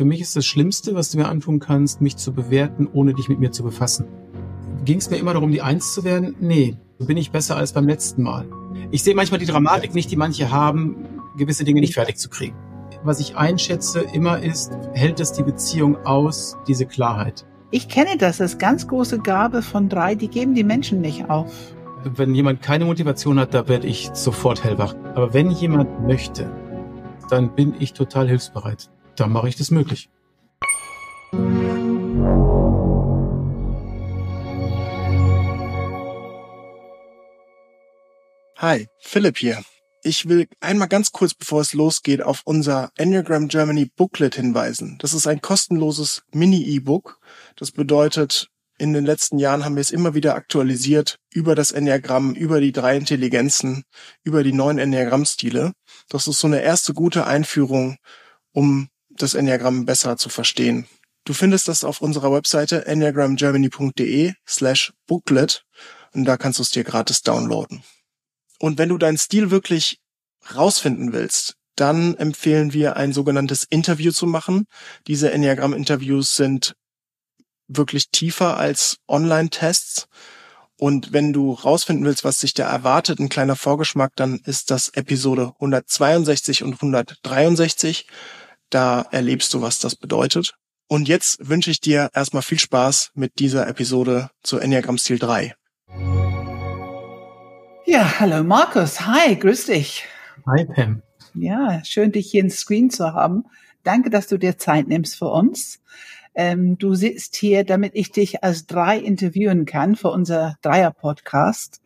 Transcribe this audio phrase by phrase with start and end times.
[0.00, 3.28] für mich ist das Schlimmste, was du mir antun kannst, mich zu bewerten, ohne dich
[3.28, 4.06] mit mir zu befassen.
[4.86, 6.36] Ging es mir immer darum, die Eins zu werden?
[6.40, 8.46] Nee, bin ich besser als beim letzten Mal.
[8.90, 10.96] Ich sehe manchmal die Dramatik nicht, die manche haben,
[11.36, 12.56] gewisse Dinge nicht fertig zu kriegen.
[13.04, 17.44] Was ich einschätze immer ist, hält es die Beziehung aus, diese Klarheit.
[17.70, 21.52] Ich kenne das, das ganz große Gabe von drei, die geben die Menschen nicht auf.
[22.04, 24.94] Wenn jemand keine Motivation hat, da werde ich sofort hellwach.
[25.14, 26.50] Aber wenn jemand möchte,
[27.28, 28.88] dann bin ich total hilfsbereit.
[29.16, 30.08] Dann mache ich das möglich.
[38.56, 39.62] Hi, Philipp hier.
[40.02, 44.96] Ich will einmal ganz kurz, bevor es losgeht, auf unser Enneagram Germany Booklet hinweisen.
[44.98, 47.20] Das ist ein kostenloses Mini-E-Book.
[47.56, 48.48] Das bedeutet,
[48.78, 52.72] in den letzten Jahren haben wir es immer wieder aktualisiert über das Enneagramm, über die
[52.72, 53.84] drei Intelligenzen,
[54.24, 55.72] über die neuen Enneagrammstile.
[56.08, 57.96] Das ist so eine erste gute Einführung,
[58.52, 58.88] um
[59.22, 60.86] das Enneagramm besser zu verstehen.
[61.24, 65.64] Du findest das auf unserer Webseite enneagramgermany.de slash booklet
[66.12, 67.82] und da kannst du es dir gratis downloaden.
[68.58, 69.98] Und wenn du deinen Stil wirklich
[70.54, 74.66] rausfinden willst, dann empfehlen wir ein sogenanntes Interview zu machen.
[75.06, 76.74] Diese Enneagramm-Interviews sind
[77.68, 80.06] wirklich tiefer als Online-Tests.
[80.76, 84.88] Und wenn du rausfinden willst, was sich da erwartet, ein kleiner Vorgeschmack, dann ist das
[84.88, 88.06] Episode 162 und 163.
[88.70, 90.54] Da erlebst du, was das bedeutet.
[90.88, 95.54] Und jetzt wünsche ich dir erstmal viel Spaß mit dieser Episode zu Enneagram Stil 3.
[97.86, 99.00] Ja, hallo Markus.
[99.00, 100.04] Hi, grüß dich.
[100.46, 101.02] Hi Pam.
[101.34, 103.44] Ja, schön dich hier im Screen zu haben.
[103.82, 105.80] Danke, dass du dir Zeit nimmst für uns.
[106.34, 111.80] Ähm, du sitzt hier, damit ich dich als drei interviewen kann für unser Dreier-Podcast.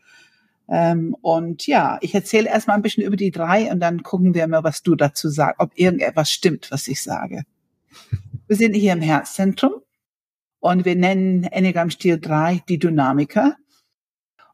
[0.69, 4.47] Ähm, und ja, ich erzähle erstmal ein bisschen über die drei und dann gucken wir
[4.47, 7.45] mal, was du dazu sagst, ob irgendetwas stimmt, was ich sage.
[8.47, 9.73] Wir sind hier im Herzzentrum
[10.61, 13.57] und wir nennen Enneagram Stil 3 die Dynamiker.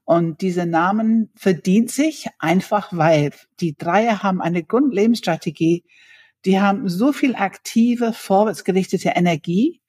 [0.04, 5.84] Und dieser Namen verdient sich einfach, weil die Dreier haben eine Grundlebensstrategie.
[6.44, 9.80] Die haben so viel aktive, vorwärtsgerichtete Energie.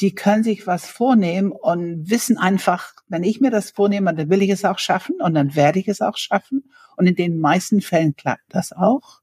[0.00, 4.42] Die können sich was vornehmen und wissen einfach, wenn ich mir das vornehme, dann will
[4.42, 6.64] ich es auch schaffen und dann werde ich es auch schaffen.
[6.96, 9.20] Und in den meisten Fällen klappt das auch.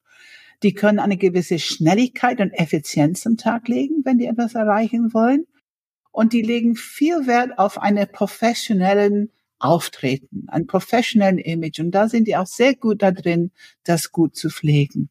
[0.63, 5.45] Die können eine gewisse Schnelligkeit und Effizienz am Tag legen, wenn die etwas erreichen wollen.
[6.11, 11.79] Und die legen viel Wert auf eine professionellen auftreten, ein professionellen Image.
[11.79, 13.51] Und da sind die auch sehr gut da drin,
[13.83, 15.09] das gut zu pflegen.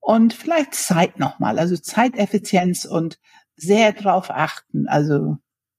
[0.00, 3.18] Und vielleicht Zeit nochmal, also Zeiteffizienz und
[3.56, 4.86] sehr drauf achten.
[4.88, 5.38] Also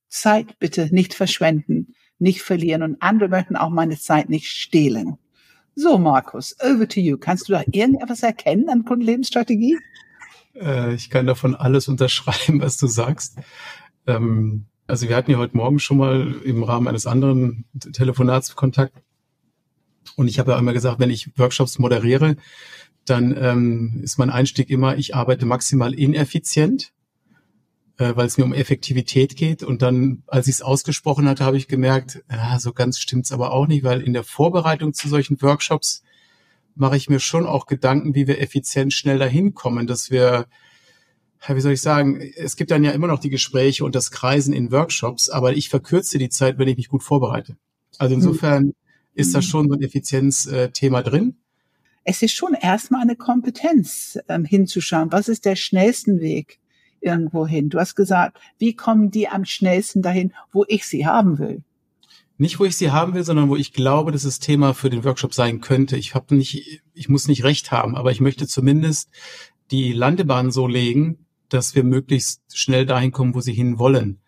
[0.09, 5.17] Zeit bitte nicht verschwenden, nicht verlieren und andere möchten auch meine Zeit nicht stehlen.
[5.75, 7.17] So, Markus, over to you.
[7.17, 9.77] Kannst du da irgendetwas erkennen an Grundlebensstrategie?
[10.55, 13.37] Äh, ich kann davon alles unterschreiben, was du sagst.
[14.07, 18.93] Ähm, also wir hatten ja heute Morgen schon mal im Rahmen eines anderen Telefonats Kontakt.
[20.15, 22.37] Und ich habe ja immer gesagt, wenn ich Workshops moderiere,
[23.05, 26.91] dann ähm, ist mein Einstieg immer, ich arbeite maximal ineffizient,
[27.97, 29.63] äh, weil es mir um Effektivität geht.
[29.63, 33.51] Und dann, als ich es ausgesprochen hatte, habe ich gemerkt, ja, so ganz stimmt's aber
[33.51, 36.03] auch nicht, weil in der Vorbereitung zu solchen Workshops
[36.75, 40.47] mache ich mir schon auch Gedanken, wie wir effizient schnell dahin kommen, dass wir
[41.47, 44.53] wie soll ich sagen, es gibt dann ja immer noch die Gespräche und das Kreisen
[44.53, 47.57] in Workshops, aber ich verkürze die Zeit, wenn ich mich gut vorbereite.
[47.97, 48.21] Also hm.
[48.21, 48.73] insofern
[49.13, 49.43] ist da hm.
[49.43, 51.37] schon so ein Effizienzthema drin.
[52.03, 56.59] Es ist schon erstmal eine Kompetenz, ähm, hinzuschauen, was ist der schnellste Weg
[57.01, 57.69] irgendwo hin.
[57.69, 61.63] Du hast gesagt, wie kommen die am schnellsten dahin, wo ich sie haben will?
[62.37, 65.03] Nicht, wo ich sie haben will, sondern wo ich glaube, dass das Thema für den
[65.03, 65.97] Workshop sein könnte.
[65.97, 69.09] Ich habe nicht, ich muss nicht recht haben, aber ich möchte zumindest
[69.71, 74.19] die Landebahn so legen, dass wir möglichst schnell dahin kommen, wo sie hin wollen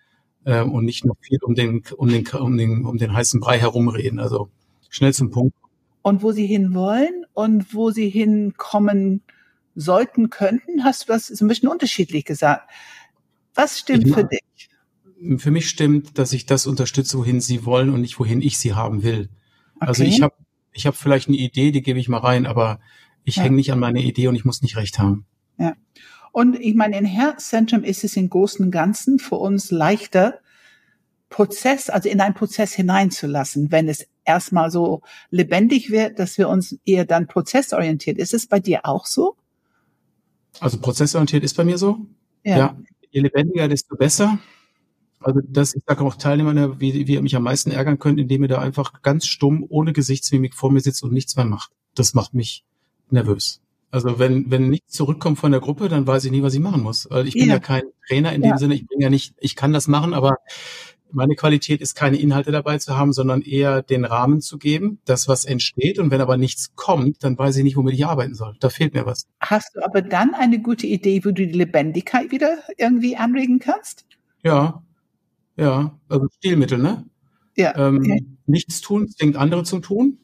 [0.45, 3.59] äh, und nicht noch viel um den, um den, um den, um den heißen Brei
[3.59, 4.19] herumreden.
[4.19, 4.49] Also
[4.89, 5.55] schnell zum Punkt.
[6.01, 9.21] Und wo sie hin wollen und wo sie hinkommen
[9.75, 12.69] sollten, könnten, hast du das so ein bisschen unterschiedlich gesagt.
[13.55, 14.69] Was stimmt ich, für dich?
[15.37, 18.73] Für mich stimmt, dass ich das unterstütze, wohin sie wollen und nicht wohin ich sie
[18.73, 19.29] haben will.
[19.79, 20.03] Also okay.
[20.03, 20.35] Also ich habe
[20.71, 22.79] ich hab vielleicht eine Idee, die gebe ich mal rein, aber
[23.23, 23.43] ich ja.
[23.43, 25.25] hänge nicht an meine Idee und ich muss nicht recht haben.
[25.57, 25.75] Ja.
[26.31, 30.39] Und ich meine, in Herzzentrum ist es im Großen und Ganzen für uns leichter,
[31.29, 36.77] Prozess, also in einen Prozess hineinzulassen, wenn es erstmal so lebendig wird, dass wir uns
[36.85, 38.17] eher dann prozessorientiert.
[38.17, 39.35] Ist es bei dir auch so?
[40.59, 41.97] Also prozessorientiert ist bei mir so.
[42.43, 42.57] Ja.
[42.57, 42.77] ja
[43.11, 44.39] je lebendiger, desto besser.
[45.19, 48.43] Also das, ich sage auch Teilnehmern, wie, wie ihr mich am meisten ärgern könnt, indem
[48.43, 51.71] ihr da einfach ganz stumm, ohne Gesichtsmimik vor mir sitzt und nichts mehr macht.
[51.95, 52.63] Das macht mich
[53.09, 53.61] nervös.
[53.91, 56.83] Also wenn, wenn nichts zurückkommt von der Gruppe, dann weiß ich nie, was ich machen
[56.83, 57.09] muss.
[57.09, 58.57] Weil ich bin ja, ja kein Trainer in dem ja.
[58.57, 60.37] Sinne, ich bin ja nicht, ich kann das machen, aber
[61.11, 65.27] meine Qualität ist keine Inhalte dabei zu haben, sondern eher den Rahmen zu geben, das
[65.27, 65.99] was entsteht.
[65.99, 68.55] Und wenn aber nichts kommt, dann weiß ich nicht, womit ich arbeiten soll.
[68.59, 69.27] Da fehlt mir was.
[69.39, 74.05] Hast du aber dann eine gute Idee, wo du die Lebendigkeit wieder irgendwie anregen kannst?
[74.43, 74.83] Ja,
[75.57, 77.05] ja, also Stilmittel, ne?
[77.55, 77.75] Ja.
[77.75, 78.25] Ähm, okay.
[78.45, 80.19] Nichts tun, zwingt andere zum Tun.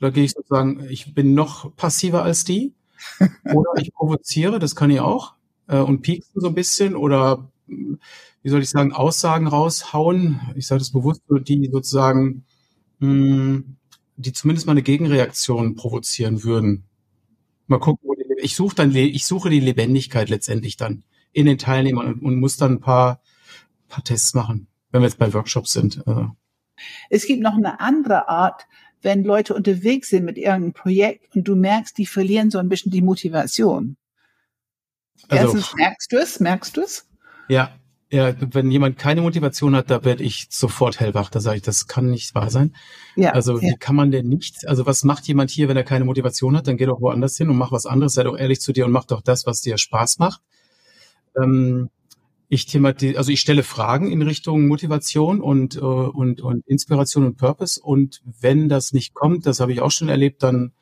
[0.00, 2.74] Da gehe ich sozusagen, ich bin noch passiver als die.
[3.44, 5.34] Oder ich provoziere, das kann ich auch.
[5.66, 10.40] Äh, und pieksen so ein bisschen oder wie soll ich sagen, Aussagen raushauen.
[10.56, 12.44] Ich sage das bewusst, die sozusagen,
[13.00, 13.76] mh, hm,
[14.16, 16.84] die zumindest mal eine Gegenreaktion provozieren würden.
[17.66, 18.08] Mal gucken,
[18.40, 22.56] ich suche dann, ich suche die Lebendigkeit letztendlich dann in den Teilnehmern und, und muss
[22.56, 23.20] dann ein paar,
[23.88, 26.06] paar Tests machen, wenn wir jetzt bei Workshops sind.
[26.06, 26.30] Also.
[27.10, 28.66] Es gibt noch eine andere Art,
[29.02, 32.90] wenn Leute unterwegs sind mit irgendeinem Projekt und du merkst, die verlieren so ein bisschen
[32.90, 33.96] die Motivation.
[35.28, 36.40] Also, Erstens, merkst du es?
[36.40, 37.07] Merkst du es?
[37.48, 37.78] Ja,
[38.10, 41.28] ja, wenn jemand keine Motivation hat, da werde ich sofort hellwach.
[41.28, 42.74] Da sage ich, das kann nicht wahr sein.
[43.16, 43.62] Ja, also ja.
[43.62, 46.66] wie kann man denn nicht, also was macht jemand hier, wenn er keine Motivation hat?
[46.68, 48.92] Dann geh doch woanders hin und mach was anderes, sei doch ehrlich zu dir und
[48.92, 50.40] mach doch das, was dir Spaß macht.
[51.36, 51.90] Ähm,
[52.48, 57.36] ich thematisiere, also ich stelle Fragen in Richtung Motivation und, äh, und, und Inspiration und
[57.36, 57.78] Purpose.
[57.78, 60.72] Und wenn das nicht kommt, das habe ich auch schon erlebt, dann,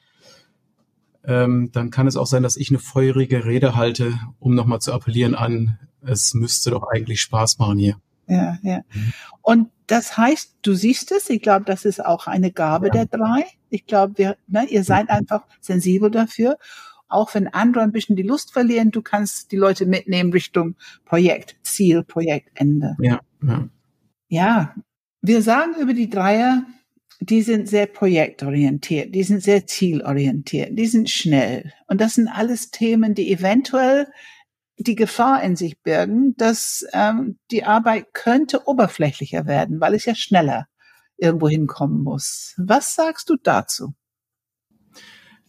[1.24, 4.92] ähm, dann kann es auch sein, dass ich eine feurige Rede halte, um nochmal zu
[4.92, 7.96] appellieren an, es müsste doch eigentlich Spaß machen hier.
[8.28, 8.80] Ja, ja.
[9.42, 12.92] Und das heißt, du siehst es, ich glaube, das ist auch eine Gabe ja.
[12.92, 13.44] der drei.
[13.70, 16.58] Ich glaube, wir, ne, ihr seid einfach sensibel dafür
[17.08, 21.56] auch wenn andere ein bisschen die Lust verlieren, du kannst die Leute mitnehmen Richtung Projekt,
[21.62, 22.96] Ziel, Projektende.
[23.00, 23.68] Ja, ja.
[24.28, 24.74] Ja,
[25.22, 26.64] wir sagen über die Dreier,
[27.20, 31.72] die sind sehr projektorientiert, die sind sehr zielorientiert, die sind schnell.
[31.86, 34.08] Und das sind alles Themen, die eventuell
[34.78, 40.14] die Gefahr in sich birgen, dass ähm, die Arbeit könnte oberflächlicher werden, weil es ja
[40.14, 40.66] schneller
[41.16, 42.54] irgendwo hinkommen muss.
[42.58, 43.94] Was sagst du dazu?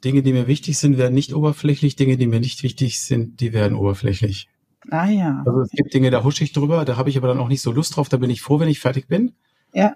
[0.03, 1.95] Dinge, die mir wichtig sind, werden nicht oberflächlich.
[1.95, 4.47] Dinge, die mir nicht wichtig sind, die werden oberflächlich.
[4.89, 5.44] Ah ja.
[5.45, 7.62] Also es gibt Dinge, da husche ich drüber, da habe ich aber dann auch nicht
[7.62, 9.33] so Lust drauf, da bin ich froh, wenn ich fertig bin.
[9.74, 9.95] Ja.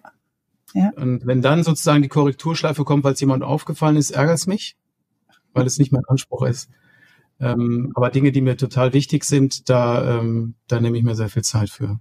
[0.74, 0.92] ja.
[0.96, 4.76] Und wenn dann sozusagen die Korrekturschleife kommt, weil es jemand aufgefallen ist, ärgert es mich,
[5.54, 6.70] weil es nicht mein Anspruch ist.
[7.42, 11.30] Ähm, aber Dinge, die mir total wichtig sind, da, ähm, da nehme ich mir sehr
[11.30, 12.00] viel Zeit für.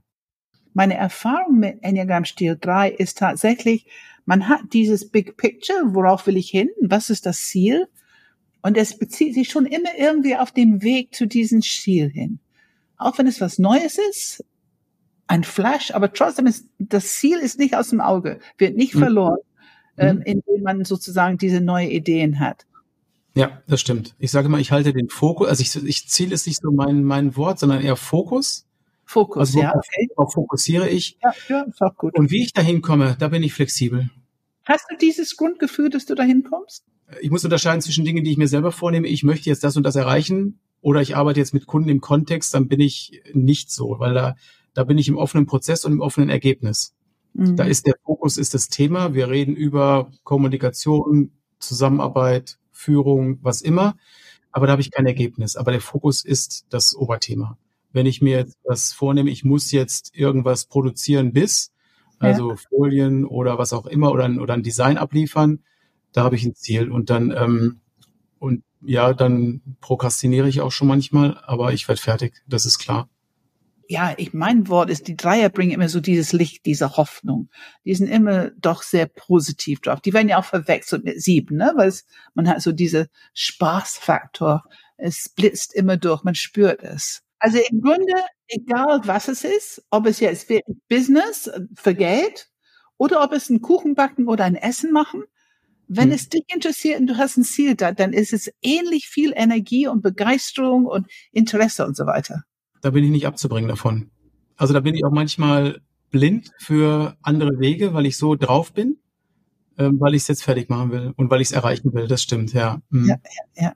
[0.75, 3.87] Meine Erfahrung mit Enneagram Stil 3 ist tatsächlich,
[4.27, 6.69] man hat dieses Big Picture, worauf will ich hin?
[6.83, 7.89] Was ist das Ziel?
[8.63, 12.39] Und es bezieht sich schon immer irgendwie auf den Weg zu diesem Ziel hin.
[12.99, 14.45] Auch wenn es was Neues ist,
[15.27, 18.99] ein Flash, aber trotzdem ist, das Ziel ist nicht aus dem Auge, wird nicht mhm.
[18.99, 19.39] verloren,
[19.97, 20.03] mhm.
[20.03, 22.67] ähm, indem man sozusagen diese neue Ideen hat.
[23.35, 24.15] Ja, das stimmt.
[24.19, 27.05] Ich sage mal, ich halte den Fokus, also ich, ich Ziel ist nicht so mein,
[27.05, 28.67] mein Wort, sondern eher Fokus.
[29.05, 29.75] Fokus, also ja.
[29.75, 30.09] Okay.
[30.17, 31.19] Darauf fokussiere ich.
[31.23, 32.17] Ja, ja, ist auch gut.
[32.19, 34.11] Und wie ich dahin komme, da bin ich flexibel.
[34.65, 36.85] Hast du dieses Grundgefühl, dass du dahin kommst?
[37.21, 39.09] Ich muss unterscheiden zwischen Dingen, die ich mir selber vornehme.
[39.09, 42.55] Ich möchte jetzt das und das erreichen oder ich arbeite jetzt mit Kunden im Kontext,
[42.55, 44.37] dann bin ich nicht so, weil da,
[44.75, 46.95] da bin ich im offenen Prozess und im offenen Ergebnis.
[47.35, 47.57] Mhm.
[47.57, 49.15] Da ist der Fokus, ist das Thema.
[49.15, 53.97] Wir reden über Kommunikation, Zusammenarbeit, Führung, was immer.
[54.53, 55.57] Aber da habe ich kein Ergebnis.
[55.57, 57.59] Aber der Fokus ist das Oberthema.
[57.93, 61.73] Wenn ich mir jetzt was vornehme, ich muss jetzt irgendwas produzieren bis,
[62.19, 62.57] also ja.
[62.57, 65.61] Folien oder was auch immer oder, oder ein Design abliefern.
[66.13, 67.81] Da habe ich ein Ziel und dann ähm,
[68.39, 73.09] und ja, dann prokrastiniere ich auch schon manchmal, aber ich werde fertig, das ist klar.
[73.91, 77.51] Ja, ich mein Wort ist, die Dreier bringen immer so dieses Licht, diese Hoffnung.
[77.85, 80.01] Die sind immer doch sehr positiv drauf.
[80.01, 81.73] Die werden ja auch verwechselt mit sieben, ne?
[81.75, 84.63] Weil es, man hat so diese Spaßfaktor.
[84.97, 87.23] Es blitzt immer durch, man spürt es.
[87.41, 88.15] Also im Grunde,
[88.47, 90.47] egal was es ist, ob es jetzt
[90.89, 92.49] Business äh, für Geld
[92.97, 95.25] oder ob es ein Kuchen backen oder ein Essen machen,
[95.89, 96.13] wenn hm.
[96.13, 99.89] es dich interessiert und du hast ein Ziel da, dann ist es ähnlich viel Energie
[99.89, 102.45] und Begeisterung und Interesse und so weiter.
[102.81, 104.11] Da bin ich nicht abzubringen davon.
[104.57, 108.99] Also da bin ich auch manchmal blind für andere Wege, weil ich so drauf bin,
[109.79, 112.07] ähm, weil ich es jetzt fertig machen will und weil ich es erreichen will.
[112.07, 112.81] Das stimmt, ja.
[112.91, 113.09] Mhm.
[113.09, 113.17] Ja,
[113.57, 113.73] ja, ja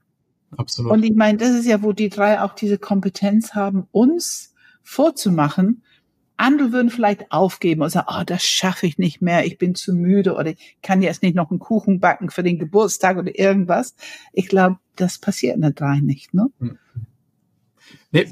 [0.58, 0.92] absolut.
[0.92, 5.82] Und ich meine, das ist ja, wo die drei auch diese Kompetenz haben, uns vorzumachen.
[6.37, 9.94] Andere würden vielleicht aufgeben und sagen, oh, das schaffe ich nicht mehr, ich bin zu
[9.94, 13.94] müde oder ich kann jetzt nicht noch einen Kuchen backen für den Geburtstag oder irgendwas.
[14.32, 16.49] Ich glaube, das passiert in der drei nicht, ne?
[16.58, 16.78] Hm.
[18.11, 18.26] Nee,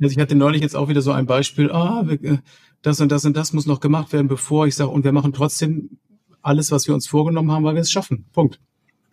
[0.00, 2.36] also ich hatte neulich jetzt auch wieder so ein Beispiel, ah, oh,
[2.82, 5.32] das und das und das muss noch gemacht werden, bevor ich sage, und wir machen
[5.32, 5.98] trotzdem
[6.42, 8.26] alles, was wir uns vorgenommen haben, weil wir es schaffen.
[8.32, 8.60] Punkt.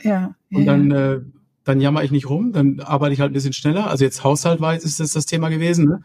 [0.02, 0.36] Ja.
[0.52, 0.66] Und ja.
[0.66, 1.22] dann äh,
[1.66, 3.88] dann jammer ich nicht rum, dann arbeite ich halt ein bisschen schneller.
[3.88, 5.86] Also jetzt haushaltweise ist das das Thema gewesen.
[5.86, 6.04] Ne?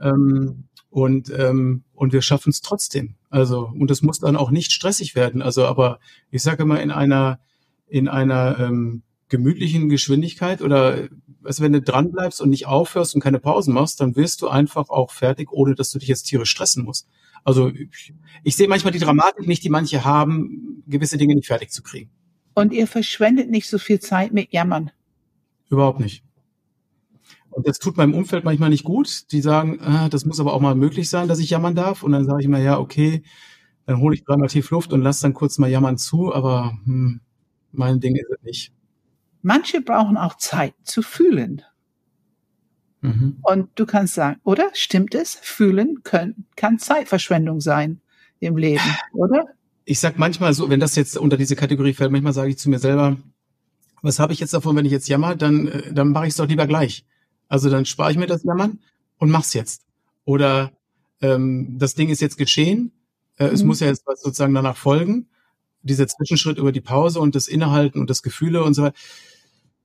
[0.00, 3.16] Ähm, und, ähm, und wir schaffen es trotzdem.
[3.28, 5.42] Also, und es muss dann auch nicht stressig werden.
[5.42, 5.98] Also, aber
[6.30, 7.38] ich sage immer in einer,
[7.86, 11.08] in einer ähm, gemütlichen Geschwindigkeit oder
[11.42, 14.48] also wenn du dran bleibst und nicht aufhörst und keine Pausen machst, dann wirst du
[14.48, 17.08] einfach auch fertig, ohne dass du dich jetzt tierisch stressen musst.
[17.42, 21.70] Also ich, ich sehe manchmal die Dramatik nicht, die manche haben, gewisse Dinge nicht fertig
[21.70, 22.10] zu kriegen.
[22.54, 24.90] Und ihr verschwendet nicht so viel Zeit mit Jammern.
[25.68, 26.22] Überhaupt nicht.
[27.50, 29.30] Und das tut meinem Umfeld manchmal nicht gut.
[29.32, 32.02] Die sagen, ah, das muss aber auch mal möglich sein, dass ich jammern darf.
[32.02, 33.22] Und dann sage ich immer, ja, okay,
[33.86, 37.20] dann hole ich dreimal tief Luft und lass dann kurz mal jammern zu, aber hm,
[37.72, 38.72] mein Ding ist es nicht.
[39.44, 41.60] Manche brauchen auch Zeit zu fühlen.
[43.02, 43.36] Mhm.
[43.42, 44.70] Und du kannst sagen, oder?
[44.72, 45.34] Stimmt es?
[45.34, 48.00] Fühlen können, kann Zeitverschwendung sein
[48.40, 48.80] im Leben,
[49.12, 49.44] oder?
[49.84, 52.70] Ich sag manchmal so, wenn das jetzt unter diese Kategorie fällt, manchmal sage ich zu
[52.70, 53.18] mir selber,
[54.00, 56.36] was habe ich jetzt davon, wenn ich jetzt jammer, dann, äh, dann mache ich es
[56.36, 57.04] doch lieber gleich.
[57.46, 58.78] Also dann spare ich mir das Jammern
[59.18, 59.82] und mach's jetzt.
[60.24, 60.72] Oder
[61.20, 62.92] ähm, das Ding ist jetzt geschehen,
[63.36, 63.52] äh, mhm.
[63.52, 65.28] es muss ja jetzt was sozusagen danach folgen.
[65.82, 68.96] Dieser Zwischenschritt über die Pause und das Innehalten und das Gefühle und so weiter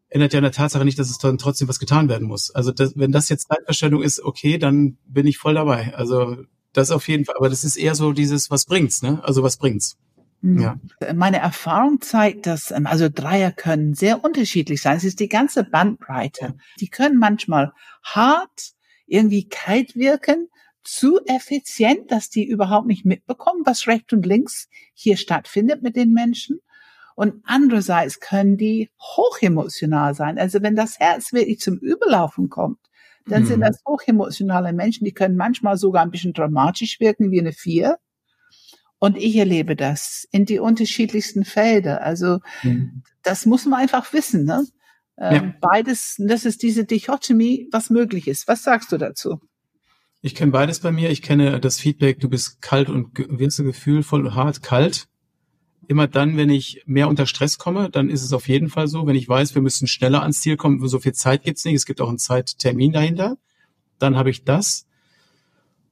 [0.09, 2.51] ändert ja in der Tatsache nicht, dass es dann trotzdem was getan werden muss.
[2.51, 5.93] Also das, wenn das jetzt Zeitverschwendung ist, okay, dann bin ich voll dabei.
[5.95, 6.37] Also
[6.73, 7.35] das auf jeden Fall.
[7.37, 9.21] Aber das ist eher so dieses, was bringt's, ne?
[9.23, 9.97] Also was bringt's?
[10.41, 10.61] Mhm.
[10.61, 10.79] Ja.
[11.13, 14.97] Meine Erfahrung zeigt, dass ähm, also Dreier können sehr unterschiedlich sein.
[14.97, 16.55] Es ist die ganze Bandbreite.
[16.79, 17.73] Die können manchmal
[18.03, 18.73] hart,
[19.05, 20.47] irgendwie kalt wirken,
[20.83, 26.13] zu effizient, dass die überhaupt nicht mitbekommen, was rechts und links hier stattfindet mit den
[26.13, 26.59] Menschen.
[27.19, 30.39] Und andererseits können die hochemotional sein.
[30.39, 32.79] Also wenn das Herz wirklich zum Überlaufen kommt,
[33.25, 33.47] dann mhm.
[33.47, 37.97] sind das hochemotionale Menschen, die können manchmal sogar ein bisschen dramatisch wirken, wie eine Vier.
[38.99, 42.03] Und ich erlebe das in die unterschiedlichsten Felder.
[42.03, 43.03] Also mhm.
[43.21, 44.45] das muss man einfach wissen.
[44.45, 44.65] Ne?
[45.17, 45.53] Ähm, ja.
[45.59, 48.47] Beides, das ist diese Dichotomie, was möglich ist.
[48.47, 49.41] Was sagst du dazu?
[50.21, 51.09] Ich kenne beides bei mir.
[51.09, 55.09] Ich kenne das Feedback, du bist kalt und wirst du gefühlvoll und hart kalt.
[55.89, 59.07] Immer dann, wenn ich mehr unter Stress komme, dann ist es auf jeden Fall so.
[59.07, 61.87] Wenn ich weiß, wir müssen schneller ans Ziel kommen, so viel Zeit gibt's nicht, es
[61.87, 63.39] gibt auch einen Zeittermin dahinter,
[63.97, 64.85] dann habe ich das.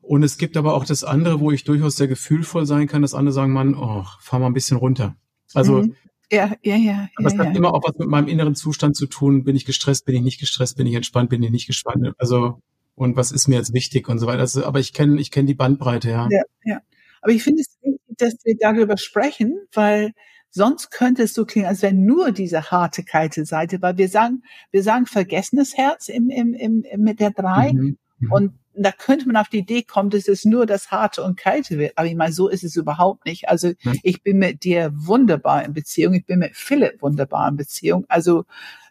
[0.04, 3.16] Und es gibt aber auch das andere, wo ich durchaus sehr gefühlvoll sein kann, dass
[3.16, 5.16] andere sagen, man, oh, fahr mal ein bisschen runter.
[5.56, 5.96] Also, mhm.
[6.32, 7.08] ja, ja, ja.
[7.16, 7.56] Aber ja, es hat ja.
[7.56, 9.46] immer auch was mit meinem inneren Zustand zu tun.
[9.46, 12.13] Bin ich gestresst, bin ich nicht gestresst, bin ich entspannt, bin ich nicht gespannt.
[12.20, 12.62] Also,
[12.94, 14.42] und was ist mir jetzt wichtig und so weiter.
[14.42, 16.27] Also, aber ich kenne, ich kenne die Bandbreite, ja.
[16.30, 16.77] Ja, ja.
[17.22, 17.77] Aber ich finde es
[18.17, 20.13] dass wir darüber sprechen, weil
[20.50, 24.43] sonst könnte es so klingen, als wäre nur diese harte, kalte Seite, weil wir sagen,
[24.71, 27.74] wir sagen vergessenes Herz im, im, im, mit der drei.
[27.74, 27.97] Mhm.
[28.19, 28.31] Mhm.
[28.31, 31.77] Und da könnte man auf die Idee kommen, dass es nur das Harte und Kalte
[31.77, 31.97] wird.
[31.97, 33.50] Aber ich meine, so ist es überhaupt nicht.
[33.50, 34.00] Also mhm.
[34.03, 36.13] ich bin mit dir wunderbar in Beziehung.
[36.13, 38.05] Ich bin mit Philipp wunderbar in Beziehung.
[38.07, 38.45] Also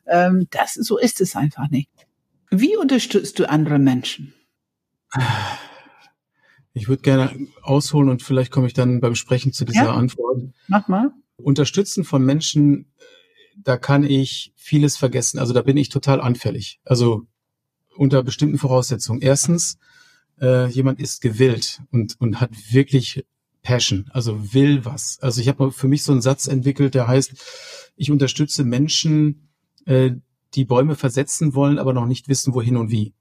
[0.07, 1.91] ähm, das so ist es einfach nicht.
[2.51, 4.35] Wie unterstützt du andere Menschen?
[6.77, 9.95] Ich würde gerne ausholen und vielleicht komme ich dann beim Sprechen zu dieser ja?
[9.95, 10.43] Antwort.
[10.69, 11.11] Mach mal.
[11.39, 12.93] Unterstützen von Menschen,
[13.57, 15.39] da kann ich vieles vergessen.
[15.39, 16.79] Also da bin ich total anfällig.
[16.85, 17.23] Also
[17.97, 19.23] unter bestimmten Voraussetzungen.
[19.23, 19.79] Erstens,
[20.39, 23.25] äh, jemand ist gewillt und, und hat wirklich
[23.63, 25.19] Passion, also will was.
[25.23, 27.33] Also ich habe für mich so einen Satz entwickelt, der heißt,
[27.97, 29.49] ich unterstütze Menschen,
[29.87, 30.11] äh,
[30.53, 33.15] die Bäume versetzen wollen, aber noch nicht wissen, wohin und wie.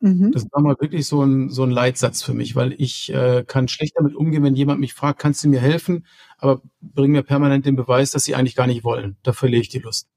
[0.00, 0.32] Mhm.
[0.32, 3.68] Das war mal wirklich so ein, so ein Leitsatz für mich, weil ich äh, kann
[3.68, 6.06] schlecht damit umgehen, wenn jemand mich fragt, kannst du mir helfen,
[6.38, 9.16] aber bring mir permanent den Beweis, dass sie eigentlich gar nicht wollen.
[9.22, 10.08] Da verliere ich die Lust.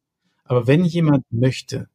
[0.46, 1.90] Aber wenn jemand möchte,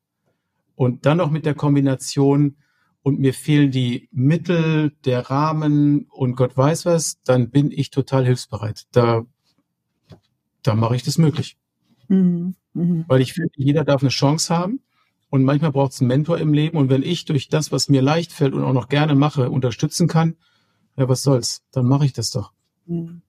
[0.77, 2.57] und dann noch mit der Kombination
[3.03, 8.25] und mir fehlen die Mittel, der Rahmen und Gott weiß was, dann bin ich total
[8.25, 8.87] hilfsbereit.
[8.93, 9.25] Da,
[10.63, 11.57] da mache ich das möglich.
[12.09, 12.55] Mhm.
[12.75, 13.05] Mhm.
[13.09, 14.81] Weil ich finde, jeder darf eine Chance haben.
[15.31, 16.79] Und manchmal braucht es einen Mentor im Leben.
[16.79, 20.09] Und wenn ich durch das, was mir leicht fällt und auch noch gerne mache, unterstützen
[20.09, 20.37] kann,
[20.97, 21.63] ja, was soll's?
[21.73, 22.53] Dann mache ich das doch.
[22.87, 23.23] Mhm.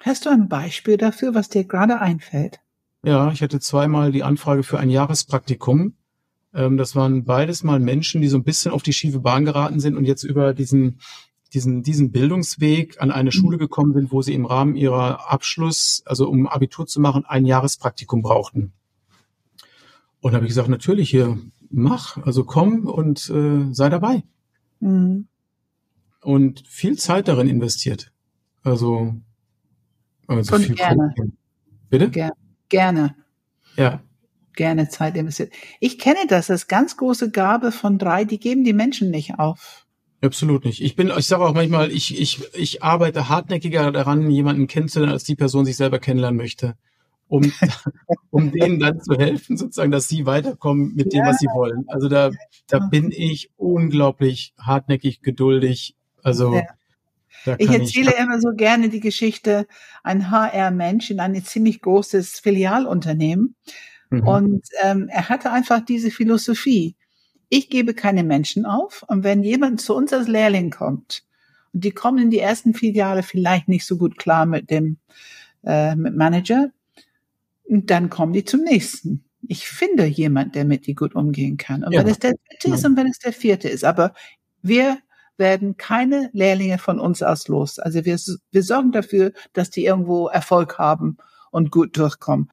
[0.00, 2.60] Hast du ein Beispiel dafür, was dir gerade einfällt?
[3.04, 5.94] Ja, ich hatte zweimal die Anfrage für ein Jahrespraktikum
[6.54, 9.80] ähm, das waren beides mal Menschen, die so ein bisschen auf die schiefe Bahn geraten
[9.80, 11.00] sind und jetzt über diesen
[11.54, 16.26] diesen, diesen Bildungsweg an eine Schule gekommen sind, wo sie im Rahmen ihrer Abschluss, also
[16.28, 18.72] um Abitur zu machen, ein Jahrespraktikum brauchten.
[20.22, 21.38] Und habe ich gesagt, natürlich hier,
[21.68, 24.22] mach, also komm und äh, sei dabei.
[24.80, 25.28] Mhm.
[26.22, 28.12] Und viel Zeit darin investiert.
[28.62, 29.14] Also,
[30.26, 31.14] also und viel gerne.
[31.90, 32.08] Bitte?
[32.08, 32.32] Ger
[32.70, 33.14] gerne.
[33.76, 34.00] Ja,
[34.54, 35.52] gerne Zeit investiert.
[35.80, 39.86] Ich kenne das, das ganz große Gabe von drei, die geben die Menschen nicht auf.
[40.20, 40.80] Absolut nicht.
[40.80, 45.24] Ich bin, ich sage auch manchmal, ich, ich, ich arbeite hartnäckiger daran, jemanden kennenzulernen, als
[45.24, 46.76] die Person sich selber kennenlernen möchte.
[47.32, 47.50] Um,
[48.30, 51.84] um denen dann zu helfen, sozusagen, dass sie weiterkommen mit dem, was sie wollen.
[51.88, 52.30] Also da,
[52.68, 55.96] da bin ich unglaublich hartnäckig, geduldig.
[56.22, 57.56] Also Ja.
[57.58, 59.66] Ich erzähle immer so gerne die Geschichte,
[60.04, 63.56] ein HR-Mensch in ein ziemlich großes Filialunternehmen.
[64.10, 64.28] Mhm.
[64.28, 66.94] Und ähm, er hatte einfach diese Philosophie.
[67.48, 69.04] Ich gebe keine Menschen auf.
[69.08, 71.24] Und wenn jemand zu uns als Lehrling kommt,
[71.72, 74.98] und die kommen in die ersten Filiale vielleicht nicht so gut klar mit dem
[75.64, 76.70] äh, mit Manager,
[77.72, 79.24] und dann kommen die zum nächsten.
[79.48, 81.82] Ich finde jemand, der mit die gut umgehen kann.
[81.82, 82.00] Und Ja.
[82.00, 82.88] wenn es der dritte ist Ja.
[82.90, 83.82] und wenn es der vierte ist.
[83.84, 84.12] Aber
[84.60, 84.98] wir
[85.38, 87.78] werden keine Lehrlinge von uns aus los.
[87.78, 88.18] Also wir,
[88.50, 91.16] wir sorgen dafür, dass die irgendwo Erfolg haben
[91.50, 92.50] und gut durchkommen.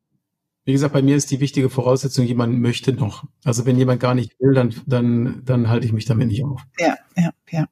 [0.64, 3.26] Wie gesagt, bei mir ist die wichtige Voraussetzung, jemand möchte noch.
[3.44, 6.62] Also wenn jemand gar nicht will, dann, dann, dann halte ich mich damit nicht auf.
[6.80, 7.66] Ja, ja, ja.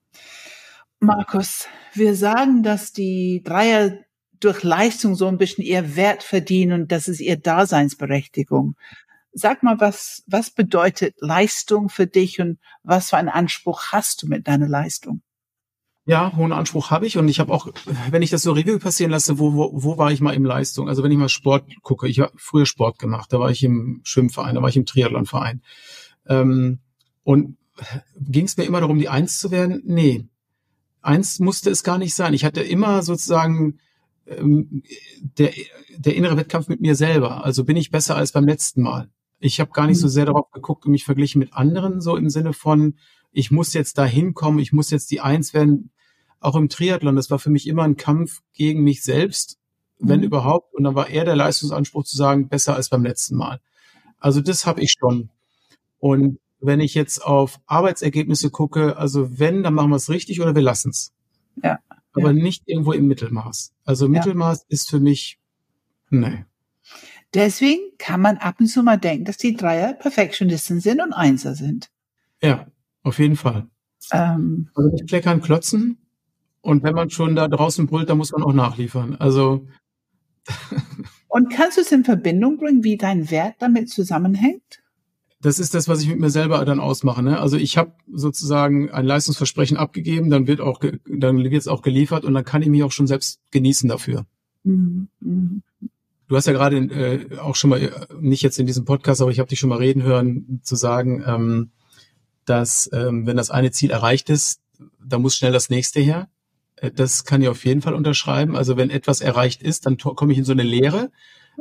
[0.99, 3.99] Markus, wir sagen, dass die Dreier
[4.39, 8.75] durch Leistung so ein bisschen ihr Wert verdienen und das ist ihr Daseinsberechtigung.
[9.33, 14.27] Sag mal, was, was bedeutet Leistung für dich und was für einen Anspruch hast du
[14.27, 15.21] mit deiner Leistung?
[16.05, 17.67] Ja, hohen Anspruch habe ich und ich habe auch,
[18.11, 20.87] wenn ich das so Revue passieren lasse, wo, wo, wo war ich mal im Leistung?
[20.87, 23.99] Also wenn ich mal Sport gucke, ich habe früher Sport gemacht, da war ich im
[24.03, 25.61] Schwimmverein, da war ich im Triathlonverein.
[26.27, 26.79] Ähm,
[27.23, 27.57] und
[28.17, 29.81] ging es mir immer darum, die Eins zu werden?
[29.85, 30.25] Nee.
[31.01, 32.33] Eins musste es gar nicht sein.
[32.33, 33.79] Ich hatte immer sozusagen
[34.27, 34.83] ähm,
[35.37, 35.51] der,
[35.97, 37.43] der innere Wettkampf mit mir selber.
[37.43, 39.09] Also bin ich besser als beim letzten Mal.
[39.39, 42.29] Ich habe gar nicht so sehr darauf geguckt und mich verglichen mit anderen, so im
[42.29, 42.95] Sinne von,
[43.31, 45.91] ich muss jetzt da hinkommen, ich muss jetzt die Eins werden.
[46.39, 49.59] Auch im Triathlon, das war für mich immer ein Kampf gegen mich selbst,
[49.99, 50.25] wenn Mhm.
[50.25, 50.73] überhaupt.
[50.73, 53.59] Und dann war eher der Leistungsanspruch zu sagen, besser als beim letzten Mal.
[54.19, 55.29] Also das habe ich schon.
[55.99, 60.55] Und wenn ich jetzt auf Arbeitsergebnisse gucke, also wenn, dann machen wir es richtig oder
[60.55, 61.11] wir lassen es.
[61.63, 61.79] Ja,
[62.17, 63.73] Aber nicht irgendwo im Mittelmaß.
[63.85, 65.39] Also Mittelmaß ist für mich,
[66.09, 66.45] nee.
[67.33, 71.55] Deswegen kann man ab und zu mal denken, dass die Dreier Perfectionisten sind und Einser
[71.55, 71.89] sind.
[72.41, 72.67] Ja,
[73.03, 73.67] auf jeden Fall.
[74.11, 75.97] Ähm, Also nicht kleckern, klotzen.
[76.61, 79.15] Und wenn man schon da draußen brüllt, dann muss man auch nachliefern.
[79.15, 79.67] Also
[81.27, 84.81] und kannst du es in Verbindung bringen, wie dein Wert damit zusammenhängt?
[85.39, 87.21] Das ist das, was ich mit mir selber dann ausmache.
[87.21, 87.39] Ne?
[87.39, 92.25] Also ich habe sozusagen ein Leistungsversprechen abgegeben, dann wird auch, dann wird es auch geliefert
[92.25, 94.25] und dann kann ich mich auch schon selbst genießen dafür.
[94.63, 95.09] Mhm.
[95.19, 95.61] Mhm.
[96.27, 99.31] Du hast ja gerade äh, auch schon mal, äh, nicht jetzt in diesem Podcast, aber
[99.31, 101.71] ich habe dich schon mal reden hören, zu sagen, ähm,
[102.45, 104.59] dass ähm, wenn das eine Ziel erreicht ist,
[105.03, 106.29] da muss schnell das nächste her.
[106.75, 108.55] Äh, das kann ich auf jeden Fall unterschreiben.
[108.55, 111.11] Also wenn etwas erreicht ist, dann komme ich in so eine Leere.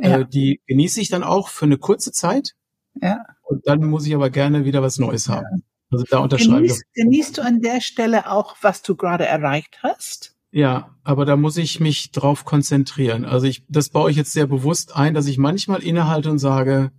[0.01, 0.21] Ja.
[0.21, 2.55] Äh, die genieße ich dann auch für eine kurze Zeit.
[3.01, 3.25] Ja.
[3.47, 5.63] Und dann muss ich aber gerne wieder was Neues haben.
[5.91, 6.73] Also da unterschreibe ich.
[6.73, 10.35] Genießt, genießt du an der Stelle auch, was du gerade erreicht hast?
[10.51, 13.25] Ja, aber da muss ich mich drauf konzentrieren.
[13.25, 16.91] Also ich, das baue ich jetzt sehr bewusst ein, dass ich manchmal innehalte und sage,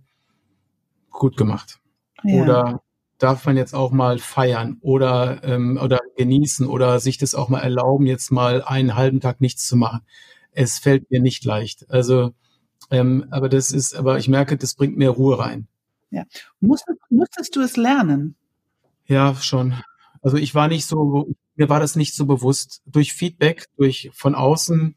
[1.10, 1.80] gut gemacht.
[2.22, 2.42] Ja.
[2.42, 2.82] Oder
[3.18, 7.60] darf man jetzt auch mal feiern oder, ähm, oder genießen oder sich das auch mal
[7.60, 10.00] erlauben, jetzt mal einen halben Tag nichts zu machen.
[10.52, 11.90] Es fällt mir nicht leicht.
[11.90, 12.32] Also,
[12.90, 15.66] ähm, aber das ist, aber ich merke, das bringt mehr Ruhe rein.
[16.60, 18.34] Musstest, musstest du es lernen?
[19.06, 19.74] Ja, schon.
[20.22, 22.82] Also ich war nicht so, mir war das nicht so bewusst.
[22.86, 24.94] Durch Feedback, durch von außen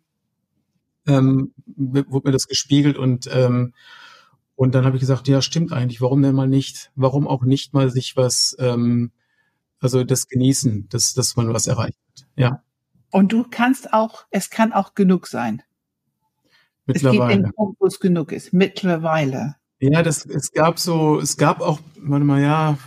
[1.07, 3.73] ähm, wurde mir das gespiegelt und ähm,
[4.55, 6.01] und dann habe ich gesagt, ja, stimmt eigentlich.
[6.01, 6.91] Warum denn mal nicht?
[6.95, 9.11] Warum auch nicht mal sich was, ähm,
[9.79, 12.27] also das genießen, dass dass man was erreicht hat.
[12.35, 12.63] Ja,
[13.11, 15.63] Und du kannst auch, es kann auch genug sein.
[16.85, 17.43] Es gibt mittlerweile.
[17.43, 18.53] den es genug ist.
[18.53, 19.55] Mittlerweile.
[19.81, 22.77] Ja, das, es gab so, es gab auch, warte mal, ja,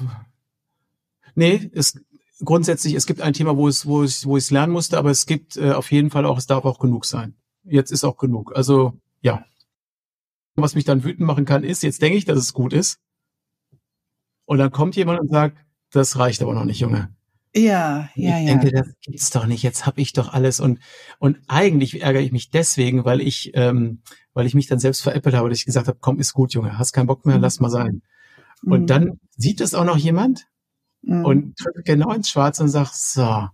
[1.34, 2.00] nee, es,
[2.44, 5.10] grundsätzlich, es gibt ein Thema, wo es, wo ich, wo ich es lernen musste, aber
[5.10, 7.34] es gibt äh, auf jeden Fall auch, es darf auch genug sein.
[7.64, 8.54] Jetzt ist auch genug.
[8.54, 9.44] Also, ja.
[10.54, 13.00] Was mich dann wütend machen kann, ist, jetzt denke ich, dass es gut ist.
[14.44, 15.58] Und dann kommt jemand und sagt,
[15.90, 17.12] das reicht aber noch nicht, Junge.
[17.56, 18.56] Ja, ja, ich ja.
[18.56, 19.62] denke, das gibt's doch nicht.
[19.62, 20.80] Jetzt habe ich doch alles und
[21.18, 25.36] und eigentlich ärgere ich mich deswegen, weil ich ähm, weil ich mich dann selbst veräppelt
[25.36, 27.70] habe, dass ich gesagt habe, komm, ist gut, Junge, hast keinen Bock mehr, lass mal
[27.70, 28.02] sein.
[28.64, 28.86] Und Mhm.
[28.86, 30.46] dann sieht es auch noch jemand
[31.02, 31.24] Mhm.
[31.24, 33.48] und trifft genau ins Schwarze und sagt, so,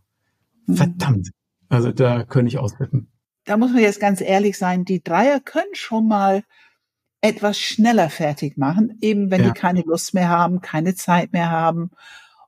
[0.67, 0.77] Mhm.
[0.77, 1.31] verdammt.
[1.69, 3.11] Also da könnte ich ausflippen.
[3.45, 6.45] da muss man jetzt ganz ehrlich sein, die Dreier können schon mal
[7.21, 9.49] etwas schneller fertig machen, eben wenn Ja.
[9.49, 11.91] die keine Lust mehr haben, keine Zeit mehr haben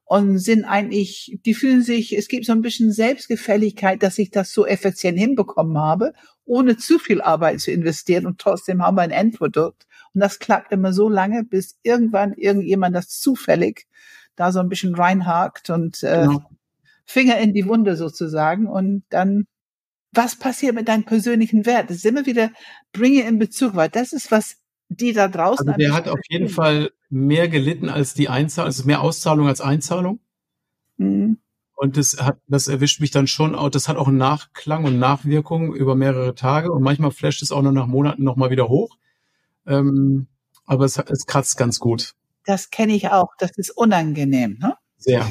[0.04, 4.52] und sind eigentlich, die fühlen sich, es gibt so ein bisschen Selbstgefälligkeit, dass ich das
[4.52, 6.12] so effizient hinbekommen habe,
[6.44, 9.86] ohne zu viel Arbeit zu investieren und trotzdem haben wir ein Endprodukt.
[10.14, 13.86] Und das klappt immer so lange, bis irgendwann irgendjemand das zufällig
[14.36, 16.42] da so ein bisschen reinhakt und äh, Genau.
[17.04, 19.46] Finger in die Wunde sozusagen und dann
[20.12, 21.88] was passiert mit deinem persönlichen Wert?
[21.88, 22.50] Das ist immer wieder
[22.92, 24.56] bringe in Bezug, weil das ist, was
[24.88, 25.66] die da draußen.
[25.66, 29.60] Also der hat auf jeden Fall mehr gelitten als die Einzahlung, also mehr Auszahlung als
[29.60, 30.20] Einzahlung.
[30.96, 31.38] Mhm.
[31.74, 34.98] Und das hat, das erwischt mich dann schon auch, das hat auch einen Nachklang und
[34.98, 38.96] Nachwirkung über mehrere Tage und manchmal flasht es auch noch nach Monaten nochmal wieder hoch.
[39.66, 40.28] Ähm,
[40.64, 42.14] aber es, es kratzt ganz gut.
[42.46, 44.58] Das kenne ich auch, das ist unangenehm.
[44.60, 44.74] Ne?
[44.96, 45.30] Sehr.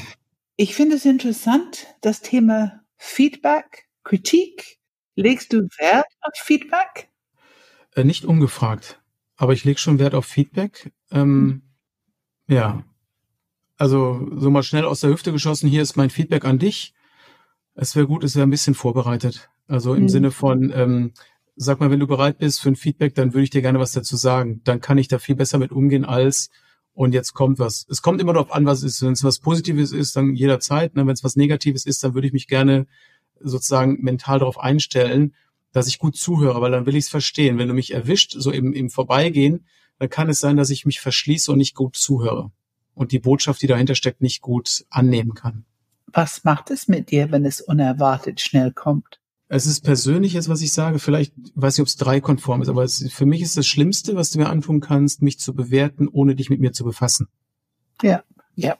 [0.58, 4.78] Ich finde es interessant, das Thema Feedback, Kritik.
[5.15, 7.10] Legst du Wert auf Feedback?
[7.96, 9.02] Äh, nicht ungefragt,
[9.36, 10.91] aber ich lege schon Wert auf Feedback.
[11.12, 11.71] Ähm, hm.
[12.52, 12.84] Ja,
[13.78, 16.94] also so mal schnell aus der Hüfte geschossen, hier ist mein Feedback an dich.
[17.76, 19.50] Es wäre gut, es wäre ein bisschen vorbereitet.
[19.68, 20.10] Also im mhm.
[20.10, 21.14] Sinne von, ähm,
[21.56, 23.94] sag mal, wenn du bereit bist für ein Feedback, dann würde ich dir gerne was
[23.94, 24.60] dazu sagen.
[24.66, 26.50] Dann kann ich da viel besser mit umgehen als
[26.92, 27.88] und jetzt kommt was.
[27.90, 29.02] Es kommt immer darauf an, was ist.
[29.02, 30.94] Wenn es was Positives ist, dann jederzeit.
[30.98, 31.08] Ne?
[31.08, 32.86] Wenn es was Negatives ist, dann würde ich mich gerne
[33.40, 35.36] sozusagen mental darauf einstellen,
[35.72, 37.58] dass ich gut zuhöre, weil dann will ich es verstehen.
[37.58, 39.66] Wenn du mich erwischt, so im, im Vorbeigehen,
[40.02, 42.52] dann kann es sein, dass ich mich verschließe und nicht gut zuhöre
[42.96, 45.64] und die Botschaft, die dahinter steckt, nicht gut annehmen kann.
[46.08, 49.20] Was macht es mit dir, wenn es unerwartet schnell kommt?
[49.48, 50.98] Es ist Persönliches, was ich sage.
[50.98, 54.16] Vielleicht weiß ich, ob es drei konform ist, aber es, für mich ist das Schlimmste,
[54.16, 57.28] was du mir antun kannst, mich zu bewerten, ohne dich mit mir zu befassen.
[58.02, 58.24] Ja,
[58.56, 58.78] ja.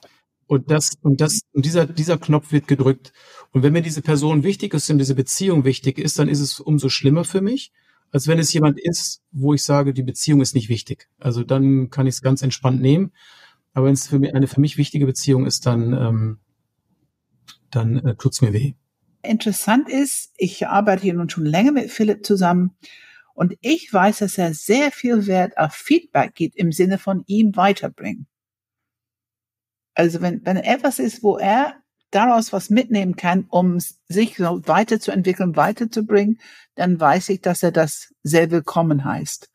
[0.48, 3.14] Und das, und das, und dieser, dieser Knopf wird gedrückt.
[3.52, 6.60] Und wenn mir diese Person wichtig ist und diese Beziehung wichtig ist, dann ist es
[6.60, 7.72] umso schlimmer für mich,
[8.12, 11.10] als wenn es jemand ist, wo ich sage, die Beziehung ist nicht wichtig.
[11.20, 13.12] Also dann kann ich es ganz entspannt nehmen.
[13.74, 16.40] Aber wenn es für mich eine für mich wichtige Beziehung ist, dann, ähm,
[17.70, 18.74] dann äh, tut's mir weh.
[19.24, 22.76] Interessant ist, ich arbeite hier nun schon länger mit Philipp zusammen
[23.34, 27.56] und ich weiß, dass er sehr viel Wert auf Feedback gibt im Sinne von ihm
[27.56, 28.28] weiterbringen.
[29.94, 31.81] Also wenn, wenn etwas ist, wo er
[32.12, 36.40] daraus was mitnehmen kann, um sich so weiterzuentwickeln, weiterzubringen,
[36.76, 39.50] dann weiß ich, dass er das sehr willkommen heißt.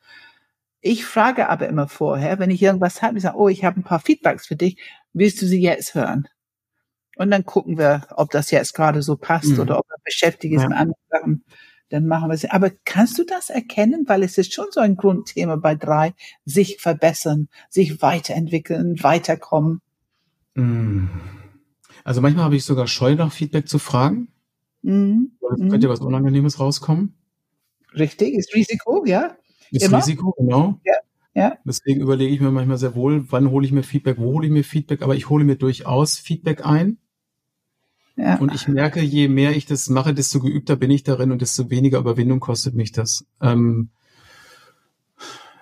[0.81, 3.85] Ich frage aber immer vorher, wenn ich irgendwas habe, ich sage, oh, ich habe ein
[3.85, 4.79] paar Feedbacks für dich,
[5.12, 6.29] willst du sie jetzt hören?
[7.16, 9.61] Und dann gucken wir, ob das jetzt gerade so passt mhm.
[9.61, 10.69] oder ob er beschäftigt ist ja.
[10.69, 11.45] mit anderen Sachen.
[11.88, 12.51] Dann machen wir sie.
[12.51, 14.05] Aber kannst du das erkennen?
[14.07, 16.14] Weil es ist schon so ein Grundthema bei drei,
[16.45, 19.81] sich verbessern, sich weiterentwickeln, weiterkommen.
[20.55, 21.11] Mhm.
[22.07, 24.29] Also manchmal habe ich sogar Scheu nach Feedback zu fragen.
[24.83, 25.33] Mhm.
[25.40, 25.92] Könnte ja mhm.
[25.92, 27.14] was Unangenehmes rauskommen.
[27.95, 29.37] Richtig, ist Risiko, ja.
[29.73, 29.99] Das Immer?
[29.99, 30.79] Risiko, genau.
[30.85, 30.95] Ja.
[31.35, 31.59] Ja.
[31.64, 34.53] Deswegen überlege ich mir manchmal sehr wohl, wann hole ich mir Feedback, wo hole ich
[34.53, 36.99] mir Feedback, aber ich hole mir durchaus Feedback ein.
[38.14, 38.38] Ja.
[38.38, 41.71] Und ich merke, je mehr ich das mache, desto geübter bin ich darin und desto
[41.71, 43.27] weniger Überwindung kostet mich das.
[43.40, 43.90] Ähm,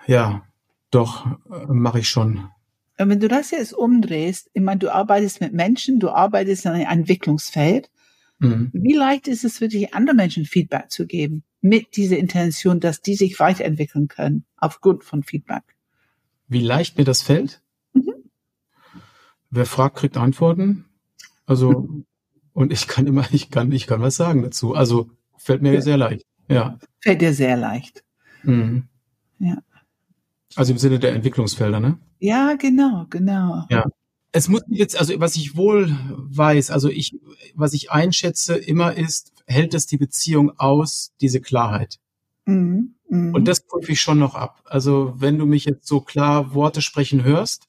[0.05, 0.43] ja,
[0.91, 2.49] doch, äh, mache ich schon.
[2.97, 6.71] Und wenn du das jetzt umdrehst, ich meine, du arbeitest mit Menschen, du arbeitest in
[6.71, 7.89] einem Entwicklungsfeld.
[8.39, 8.69] Mhm.
[8.73, 11.43] Wie leicht ist es für dich, anderen Menschen Feedback zu geben?
[11.65, 15.63] mit dieser Intention, dass die sich weiterentwickeln können aufgrund von Feedback.
[16.47, 17.63] Wie leicht mir das fällt?
[17.93, 18.13] Mhm.
[19.49, 20.85] Wer fragt, kriegt Antworten.
[21.47, 21.89] Also,
[22.53, 24.75] und ich kann immer, ich kann, ich kann was sagen dazu.
[24.75, 25.81] Also, fällt mir ja.
[25.81, 26.23] sehr leicht.
[26.47, 26.77] Ja.
[26.99, 28.03] Fällt dir sehr leicht.
[28.43, 28.87] Mhm.
[29.39, 29.57] Ja.
[30.55, 31.97] Also im Sinne der Entwicklungsfelder, ne?
[32.25, 33.65] Ja, genau, genau.
[33.69, 33.85] Ja.
[34.31, 37.17] Es muss jetzt, also was ich wohl weiß, also ich,
[37.53, 41.99] was ich einschätze immer ist, hält es die Beziehung aus, diese Klarheit.
[42.45, 42.95] Mhm.
[43.09, 43.35] Mhm.
[43.35, 44.63] Und das prüfe ich schon noch ab.
[44.65, 47.67] Also wenn du mich jetzt so klar Worte sprechen hörst,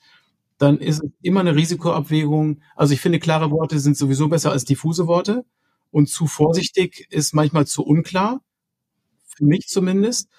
[0.56, 2.62] dann ist es immer eine Risikoabwägung.
[2.76, 5.44] Also ich finde, klare Worte sind sowieso besser als diffuse Worte.
[5.90, 8.40] Und zu vorsichtig ist manchmal zu unklar,
[9.26, 10.30] für mich zumindest.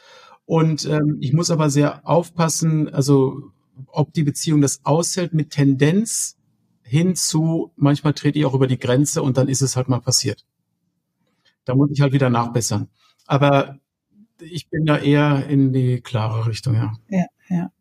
[0.45, 3.51] Und ähm, ich muss aber sehr aufpassen, also
[3.87, 6.37] ob die Beziehung das aushält mit Tendenz
[6.83, 9.99] hin zu, manchmal trete ich auch über die Grenze und dann ist es halt mal
[9.99, 10.45] passiert.
[11.65, 12.89] Da muss ich halt wieder nachbessern.
[13.25, 13.77] Aber
[14.39, 16.93] ich bin da eher in die klare Richtung, ja.
[17.09, 17.71] Ja, ja.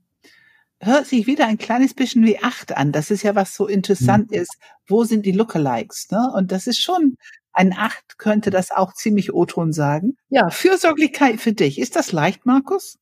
[0.81, 2.93] Hört sich wieder ein kleines bisschen wie acht an.
[2.93, 4.39] Das ist ja was so interessant mhm.
[4.39, 4.57] ist.
[4.87, 6.11] Wo sind die Lookalikes?
[6.11, 6.31] Ne?
[6.35, 7.17] Und das ist schon
[7.53, 10.17] ein acht könnte das auch ziemlich O-Ton sagen.
[10.29, 11.79] Ja, Fürsorglichkeit für dich.
[11.79, 12.99] Ist das leicht, Markus?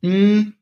[0.00, 0.54] Mhm.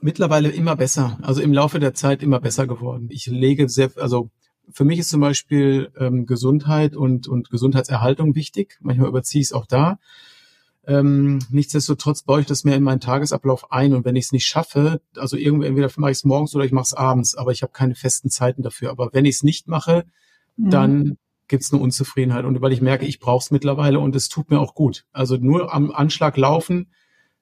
[0.00, 1.18] Mittlerweile immer besser.
[1.22, 3.08] Also im Laufe der Zeit immer besser geworden.
[3.10, 4.30] Ich lege sehr, also
[4.70, 8.78] für mich ist zum Beispiel ähm, Gesundheit und, und Gesundheitserhaltung wichtig.
[8.80, 9.98] Manchmal überziehe ich es auch da.
[10.86, 14.46] Ähm, nichtsdestotrotz baue ich das mehr in meinen Tagesablauf ein und wenn ich es nicht
[14.46, 17.62] schaffe, also irgendwie entweder mache ich es morgens oder ich mache es abends, aber ich
[17.62, 18.90] habe keine festen Zeiten dafür.
[18.90, 20.06] Aber wenn ich es nicht mache,
[20.56, 20.70] mhm.
[20.70, 24.30] dann gibt es eine Unzufriedenheit und weil ich merke, ich brauche es mittlerweile und es
[24.30, 25.04] tut mir auch gut.
[25.12, 26.90] Also nur am Anschlag laufen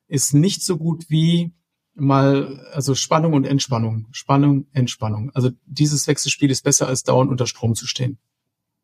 [0.09, 1.53] ist nicht so gut wie
[1.97, 5.31] mal, also Spannung und Entspannung, Spannung, Entspannung.
[5.35, 8.19] Also dieses Wechselspiel ist besser als dauernd unter Strom zu stehen.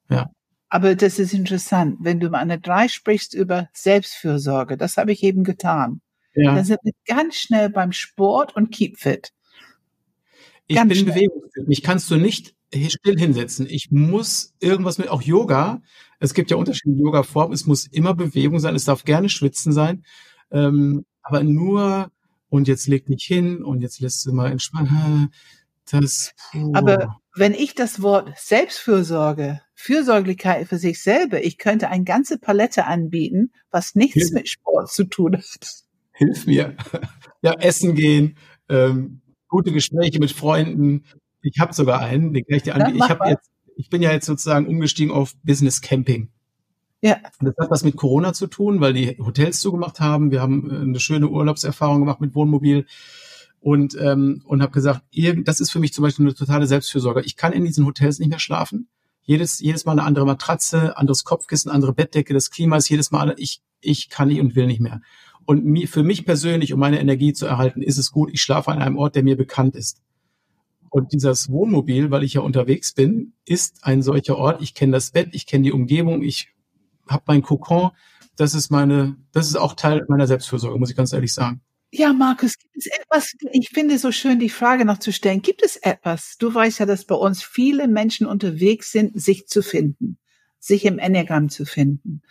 [0.09, 0.31] Ja.
[0.69, 5.23] Aber das ist interessant, wenn du mal eine drei sprichst über Selbstfürsorge, das habe ich
[5.23, 6.01] eben getan.
[6.35, 6.55] Ja.
[6.55, 9.33] Dann sind wir ganz schnell beim Sport und keep fit.
[10.67, 11.69] Ich ganz bin bewegungsfit.
[11.69, 12.55] Mich kannst du nicht
[12.89, 13.67] still hinsetzen.
[13.69, 15.83] Ich muss irgendwas mit, auch Yoga.
[16.21, 17.53] Es gibt ja unterschiedliche Yoga-Formen.
[17.53, 18.75] Es muss immer Bewegung sein.
[18.75, 20.05] Es darf gerne schwitzen sein.
[20.51, 22.11] Ähm, aber nur,
[22.53, 25.33] und jetzt leg dich hin und jetzt lässt du mal entspannen.
[25.91, 26.73] Das, puh.
[26.75, 31.43] Aber wenn ich das Wort Selbstfürsorge Fürsorglichkeit für sich selber.
[31.45, 34.33] Ich könnte eine ganze Palette anbieten, was nichts Hilf.
[34.33, 35.83] mit Sport zu tun hat.
[36.13, 36.77] Hilf mir.
[37.45, 38.37] Ja, essen gehen,
[38.69, 41.05] ähm, gute Gespräche mit Freunden.
[41.43, 42.99] Ich habe sogar einen, den kann ich dir anbieten.
[43.03, 46.31] Ich, hab jetzt, ich bin ja jetzt sozusagen umgestiegen auf Business Camping.
[47.03, 47.19] Ja.
[47.41, 50.31] Das hat was mit Corona zu tun, weil die Hotels zugemacht haben.
[50.31, 52.87] Wir haben äh, eine schöne Urlaubserfahrung gemacht mit Wohnmobil
[53.61, 55.03] und ähm, und habe gesagt,
[55.45, 57.23] das ist für mich zum Beispiel eine totale Selbstfürsorge.
[57.23, 58.89] Ich kann in diesen Hotels nicht mehr schlafen
[59.25, 63.35] jedes, jedes Mal eine andere Matratze, anderes Kopfkissen, andere Bettdecke, das Klima ist jedes Mal,
[63.39, 65.01] ich, ich kann nicht und will nicht mehr.
[65.45, 68.71] Und mir, für mich persönlich, um meine Energie zu erhalten, ist es gut, ich schlafe
[68.71, 70.01] an einem Ort, der mir bekannt ist.
[70.91, 74.61] Und dieses Wohnmobil, weil ich ja unterwegs bin, ist ein solcher Ort.
[74.61, 76.52] Ich kenne das Bett, ich kenne die Umgebung, ich
[77.09, 77.91] habe mein Kokon.
[78.37, 81.63] Das ist meine, das ist auch Teil meiner Selbstfürsorge, muss ich ganz ehrlich sagen.
[81.95, 85.43] Ja, Markus, gibt es etwas, ich finde es so schön, die Frage noch zu stellen.
[85.43, 86.37] Gibt es etwas?
[86.39, 90.19] Du weißt ja, dass bei uns viele Menschen unterwegs sind, sich zu finden,
[90.59, 92.23] sich im Enneagramm zu finden.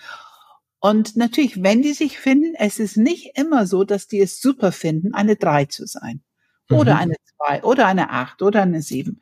[0.79, 4.71] Und natürlich, wenn die sich finden, es ist nicht immer so, dass die es super
[4.71, 6.23] finden, eine drei zu sein.
[6.71, 6.99] Oder mhm.
[6.99, 9.21] eine zwei, oder eine acht, oder eine sieben.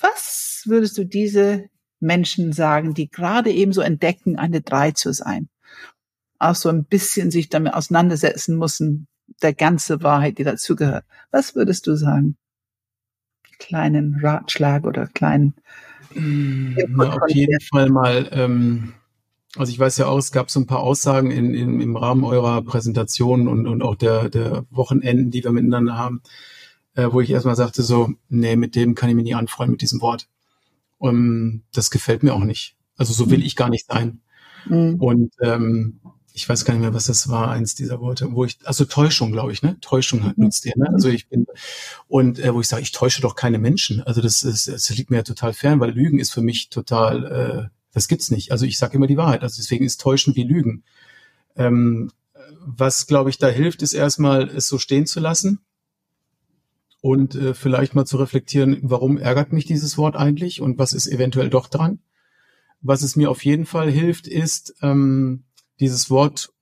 [0.00, 1.68] Was würdest du diese
[2.06, 5.48] Menschen sagen, die gerade eben so entdecken, eine drei zu sein?
[6.38, 9.08] Auch so ein bisschen sich damit auseinandersetzen müssen,
[9.42, 11.04] der ganze Wahrheit, die dazugehört.
[11.30, 12.36] Was würdest du sagen?
[13.58, 15.54] Kleinen Ratschlag oder kleinen.
[16.14, 18.28] Mm, na, auf jeden Fall mal.
[18.32, 18.94] Ähm,
[19.56, 22.24] also ich weiß ja auch, es gab so ein paar Aussagen in, in, im Rahmen
[22.24, 26.22] eurer Präsentation und, und auch der, der Wochenenden, die wir miteinander haben,
[26.94, 29.80] äh, wo ich erstmal sagte so, nee, mit dem kann ich mich nie anfreuen mit
[29.80, 30.28] diesem Wort.
[30.98, 32.76] Und das gefällt mir auch nicht.
[32.96, 33.44] Also so will mhm.
[33.44, 34.20] ich gar nicht sein.
[34.68, 34.96] Mhm.
[34.96, 36.00] Und ähm,
[36.32, 39.32] ich weiß gar nicht mehr, was das war, eins dieser Worte, wo ich, also Täuschung,
[39.32, 39.78] glaube ich, ne?
[39.80, 40.88] Täuschung hat, nutzt ihr, ne?
[40.92, 41.46] Also ich bin,
[42.08, 44.02] und äh, wo ich sage, ich täusche doch keine Menschen.
[44.02, 47.24] Also das, ist, das liegt mir ja total fern, weil Lügen ist für mich total,
[47.24, 48.52] äh, das gibt's nicht.
[48.52, 49.42] Also ich sage immer die Wahrheit.
[49.42, 50.84] Also deswegen ist Täuschen wie Lügen.
[51.56, 52.10] Ähm,
[52.60, 55.60] was, glaube ich, da hilft, ist erstmal, es so stehen zu lassen
[57.06, 61.06] und äh, vielleicht mal zu reflektieren, warum ärgert mich dieses Wort eigentlich und was ist
[61.06, 62.00] eventuell doch dran.
[62.80, 65.44] Was es mir auf jeden Fall hilft, ist, ähm,
[65.78, 66.52] dieses Wort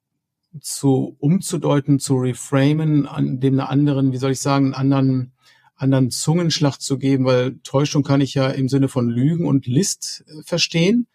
[0.61, 5.33] zu umzudeuten, zu reframen, an dem einer anderen, wie soll ich sagen, einen anderen,
[5.76, 10.26] anderen Zungenschlag zu geben, weil Täuschung kann ich ja im Sinne von Lügen und List
[10.28, 11.07] äh, verstehen.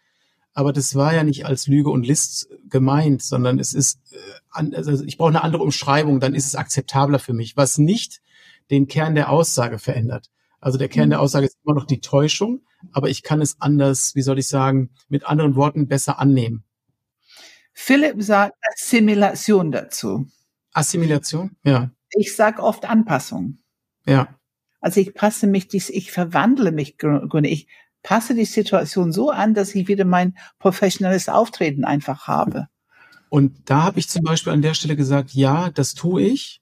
[0.54, 5.04] Aber das war ja nicht als Lüge und List gemeint, sondern es ist, äh, also
[5.04, 8.20] ich brauche eine andere Umschreibung, dann ist es akzeptabler für mich, was nicht
[8.70, 10.30] den Kern der Aussage verändert.
[10.60, 11.24] Also der Kern der mhm.
[11.24, 14.90] Aussage ist immer noch die Täuschung, aber ich kann es anders, wie soll ich sagen,
[15.08, 16.64] mit anderen Worten besser annehmen.
[17.72, 20.26] Philipp sagt Assimilation dazu.
[20.72, 21.90] Assimilation, ja.
[22.10, 23.58] Ich sage oft Anpassung.
[24.06, 24.28] Ja.
[24.80, 26.96] Also ich passe mich, dies, ich verwandle mich,
[27.44, 27.68] ich
[28.02, 32.68] passe die Situation so an, dass ich wieder mein professionelles Auftreten einfach habe.
[33.28, 36.59] Und da habe ich zum Beispiel an der Stelle gesagt, ja, das tue ich.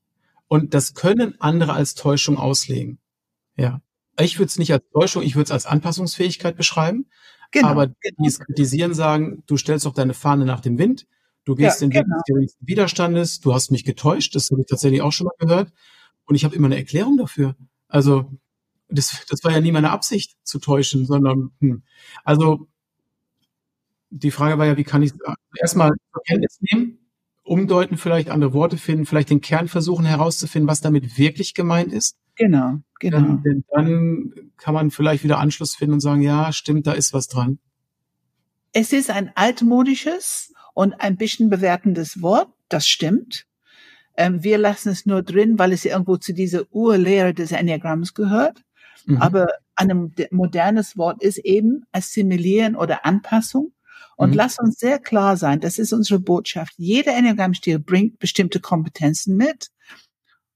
[0.48, 2.98] Und das können andere als Täuschung auslegen.
[3.56, 3.80] Ja.
[4.18, 7.06] Ich würde es nicht als Täuschung, ich würde es als Anpassungsfähigkeit beschreiben.
[7.50, 8.28] Genau, Aber die genau.
[8.28, 11.06] es kritisieren, sagen, du stellst doch deine Fahne nach dem Wind,
[11.44, 12.42] du gehst ja, den Weg genau.
[12.42, 15.72] des Widerstandes, du hast mich getäuscht, das habe ich tatsächlich auch schon mal gehört.
[16.24, 17.56] Und ich habe immer eine Erklärung dafür.
[17.86, 18.30] Also
[18.88, 21.82] das, das war ja nie meine Absicht zu täuschen, sondern hm.
[22.24, 22.68] also
[24.10, 25.12] die Frage war ja, wie kann ich
[25.60, 26.97] erstmal zur Kenntnis nehmen,
[27.48, 32.16] umdeuten, vielleicht andere Worte finden, vielleicht den Kern versuchen herauszufinden, was damit wirklich gemeint ist.
[32.36, 33.18] Genau, genau.
[33.18, 37.12] Ähm, denn dann kann man vielleicht wieder Anschluss finden und sagen, ja, stimmt, da ist
[37.12, 37.58] was dran.
[38.72, 43.46] Es ist ein altmodisches und ein bisschen bewertendes Wort, das stimmt.
[44.16, 48.62] Ähm, wir lassen es nur drin, weil es irgendwo zu dieser Urlehre des Enneagramms gehört.
[49.06, 49.16] Mhm.
[49.18, 53.72] Aber ein modernes Wort ist eben assimilieren oder Anpassung.
[54.18, 54.36] Und mhm.
[54.36, 56.74] lass uns sehr klar sein, das ist unsere Botschaft.
[56.76, 59.68] Jeder Enneagrammstil bringt bestimmte Kompetenzen mit.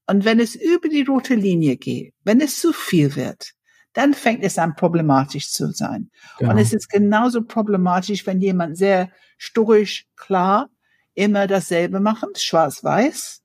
[0.08, 3.52] Und wenn es über die rote Linie geht, wenn es zu viel wird,
[3.92, 6.10] dann fängt es an problematisch zu sein.
[6.40, 6.50] Genau.
[6.50, 10.68] Und es ist genauso problematisch, wenn jemand sehr stoisch, klar,
[11.14, 13.42] immer dasselbe macht, schwarz-weiß.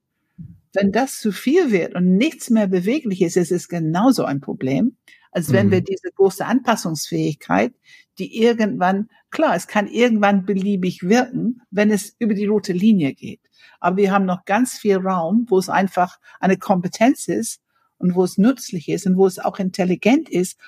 [0.73, 4.97] Wenn das zu viel wird und nichts mehr beweglich ist, ist es genauso ein Problem.
[5.31, 5.71] Als wenn mhm.
[5.71, 7.73] wir diese große Anpassungsfähigkeit,
[8.19, 13.41] die irgendwann, klar, es kann irgendwann beliebig wirken, wenn es über die rote Linie geht.
[13.79, 17.61] Aber wir haben noch ganz viel Raum, wo es einfach eine Kompetenz ist
[17.97, 20.59] und wo es nützlich ist und wo es auch intelligent ist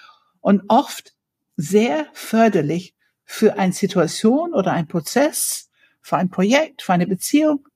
[0.42, 1.16] und oft
[1.56, 5.70] sehr förderlich für eine Situation oder ein Prozess,
[6.02, 7.68] für ein Projekt, für eine Beziehung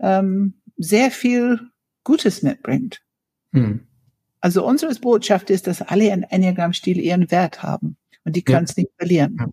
[0.00, 1.70] ähm, sehr viel
[2.04, 3.02] Gutes mitbringt.
[3.52, 3.86] Hm.
[4.40, 7.96] Also unsere Botschaft ist, dass alle in Enneagram-Stil ihren Wert haben
[8.28, 8.82] und die können es ja.
[8.82, 9.52] nicht verlieren.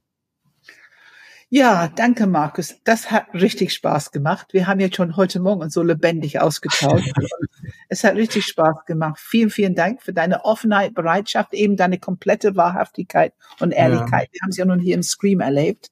[1.49, 1.87] Ja.
[1.87, 2.75] Danke, Markus.
[2.83, 4.47] Das hat richtig Spaß gemacht.
[4.51, 7.13] Wir haben jetzt schon heute Morgen so lebendig ausgetauscht.
[7.89, 9.19] es hat richtig Spaß gemacht.
[9.19, 14.27] Vielen, vielen Dank für deine Offenheit, Bereitschaft, eben deine komplette Wahrhaftigkeit und Ehrlichkeit.
[14.27, 14.33] Ja.
[14.33, 15.91] Wir haben sie ja nun hier im Scream erlebt.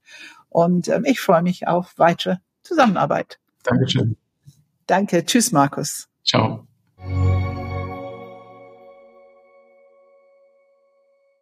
[0.50, 3.40] Und ähm, ich freue mich auf weitere Zusammenarbeit.
[3.64, 4.18] Dankeschön.
[4.86, 5.24] Danke.
[5.26, 6.10] Tschüss, Markus.
[6.26, 6.68] Ciao.